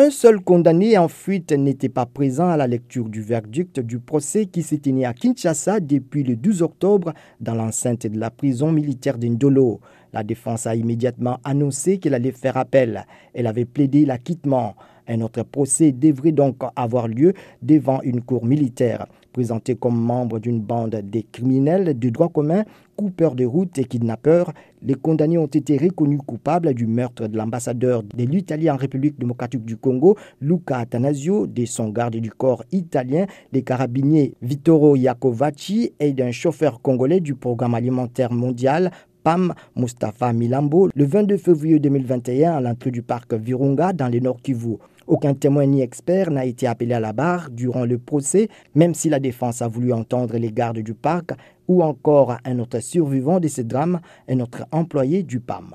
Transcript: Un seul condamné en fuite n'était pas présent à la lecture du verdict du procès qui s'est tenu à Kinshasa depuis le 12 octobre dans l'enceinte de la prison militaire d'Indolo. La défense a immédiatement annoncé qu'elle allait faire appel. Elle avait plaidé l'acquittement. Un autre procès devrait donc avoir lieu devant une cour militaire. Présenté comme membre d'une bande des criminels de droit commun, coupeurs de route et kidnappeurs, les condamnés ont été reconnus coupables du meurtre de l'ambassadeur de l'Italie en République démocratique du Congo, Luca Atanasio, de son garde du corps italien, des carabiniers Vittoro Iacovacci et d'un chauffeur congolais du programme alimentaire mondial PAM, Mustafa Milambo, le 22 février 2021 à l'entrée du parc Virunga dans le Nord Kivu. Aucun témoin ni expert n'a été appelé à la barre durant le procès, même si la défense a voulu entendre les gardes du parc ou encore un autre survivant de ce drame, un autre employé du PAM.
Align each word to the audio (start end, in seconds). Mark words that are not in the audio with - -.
Un 0.00 0.10
seul 0.10 0.40
condamné 0.40 0.96
en 0.96 1.08
fuite 1.08 1.50
n'était 1.50 1.88
pas 1.88 2.06
présent 2.06 2.48
à 2.48 2.56
la 2.56 2.68
lecture 2.68 3.08
du 3.08 3.20
verdict 3.20 3.80
du 3.80 3.98
procès 3.98 4.46
qui 4.46 4.62
s'est 4.62 4.78
tenu 4.78 5.04
à 5.04 5.12
Kinshasa 5.12 5.80
depuis 5.80 6.22
le 6.22 6.36
12 6.36 6.62
octobre 6.62 7.14
dans 7.40 7.56
l'enceinte 7.56 8.06
de 8.06 8.16
la 8.16 8.30
prison 8.30 8.70
militaire 8.70 9.18
d'Indolo. 9.18 9.80
La 10.12 10.22
défense 10.22 10.68
a 10.68 10.76
immédiatement 10.76 11.40
annoncé 11.42 11.98
qu'elle 11.98 12.14
allait 12.14 12.30
faire 12.30 12.56
appel. 12.56 13.06
Elle 13.34 13.48
avait 13.48 13.64
plaidé 13.64 14.06
l'acquittement. 14.06 14.76
Un 15.08 15.22
autre 15.22 15.42
procès 15.42 15.90
devrait 15.92 16.32
donc 16.32 16.56
avoir 16.76 17.08
lieu 17.08 17.32
devant 17.62 18.00
une 18.02 18.20
cour 18.20 18.44
militaire. 18.44 19.06
Présenté 19.32 19.74
comme 19.74 19.98
membre 19.98 20.38
d'une 20.38 20.60
bande 20.60 20.96
des 20.96 21.22
criminels 21.22 21.98
de 21.98 22.10
droit 22.10 22.28
commun, 22.28 22.64
coupeurs 22.96 23.36
de 23.36 23.44
route 23.44 23.78
et 23.78 23.84
kidnappeurs, 23.84 24.52
les 24.82 24.94
condamnés 24.94 25.38
ont 25.38 25.46
été 25.46 25.76
reconnus 25.76 26.20
coupables 26.26 26.74
du 26.74 26.86
meurtre 26.86 27.28
de 27.28 27.36
l'ambassadeur 27.36 28.02
de 28.02 28.24
l'Italie 28.24 28.70
en 28.70 28.76
République 28.76 29.18
démocratique 29.18 29.64
du 29.64 29.76
Congo, 29.76 30.16
Luca 30.40 30.78
Atanasio, 30.78 31.46
de 31.46 31.64
son 31.64 31.90
garde 31.90 32.16
du 32.16 32.30
corps 32.30 32.64
italien, 32.72 33.26
des 33.52 33.62
carabiniers 33.62 34.34
Vittoro 34.42 34.96
Iacovacci 34.96 35.92
et 36.00 36.12
d'un 36.12 36.32
chauffeur 36.32 36.80
congolais 36.82 37.20
du 37.20 37.34
programme 37.34 37.74
alimentaire 37.74 38.32
mondial 38.32 38.90
PAM, 39.22 39.54
Mustafa 39.76 40.32
Milambo, 40.32 40.88
le 40.94 41.04
22 41.04 41.36
février 41.36 41.78
2021 41.78 42.52
à 42.52 42.60
l'entrée 42.60 42.90
du 42.90 43.02
parc 43.02 43.34
Virunga 43.34 43.92
dans 43.92 44.08
le 44.08 44.20
Nord 44.20 44.40
Kivu. 44.42 44.76
Aucun 45.06 45.34
témoin 45.34 45.64
ni 45.64 45.80
expert 45.80 46.30
n'a 46.30 46.44
été 46.44 46.66
appelé 46.66 46.92
à 46.92 47.00
la 47.00 47.12
barre 47.12 47.48
durant 47.50 47.84
le 47.84 47.98
procès, 47.98 48.48
même 48.74 48.94
si 48.94 49.08
la 49.08 49.18
défense 49.18 49.62
a 49.62 49.68
voulu 49.68 49.92
entendre 49.92 50.36
les 50.36 50.52
gardes 50.52 50.80
du 50.80 50.94
parc 50.94 51.32
ou 51.66 51.82
encore 51.82 52.36
un 52.44 52.58
autre 52.58 52.80
survivant 52.80 53.40
de 53.40 53.48
ce 53.48 53.62
drame, 53.62 54.00
un 54.28 54.40
autre 54.40 54.66
employé 54.70 55.22
du 55.22 55.40
PAM. 55.40 55.66